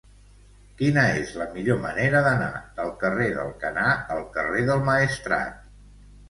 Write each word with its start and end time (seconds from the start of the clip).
Quina 0.77 1.01
és 1.17 1.33
la 1.41 1.45
millor 1.57 1.77
manera 1.83 2.21
d'anar 2.27 2.47
del 2.79 2.89
carrer 3.05 3.27
d'Alcanar 3.37 3.85
al 4.17 4.25
carrer 4.39 4.65
del 4.71 4.83
Maestrat? 4.91 5.63